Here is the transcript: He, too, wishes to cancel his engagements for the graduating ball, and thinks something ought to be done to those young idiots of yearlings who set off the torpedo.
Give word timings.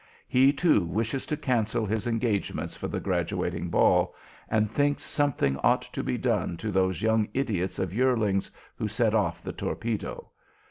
He, 0.27 0.51
too, 0.51 0.83
wishes 0.83 1.27
to 1.27 1.37
cancel 1.37 1.85
his 1.85 2.07
engagements 2.07 2.75
for 2.75 2.87
the 2.87 2.99
graduating 2.99 3.69
ball, 3.69 4.15
and 4.49 4.67
thinks 4.67 5.03
something 5.03 5.57
ought 5.57 5.83
to 5.83 6.01
be 6.01 6.17
done 6.17 6.57
to 6.57 6.71
those 6.71 7.03
young 7.03 7.27
idiots 7.35 7.77
of 7.77 7.93
yearlings 7.93 8.49
who 8.75 8.87
set 8.87 9.13
off 9.13 9.43
the 9.43 9.53
torpedo. 9.53 10.27